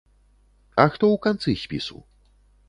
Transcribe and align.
А 0.83 0.85
хто 0.93 1.05
ў 1.09 1.17
канцы 1.27 1.55
спісу? 1.65 2.01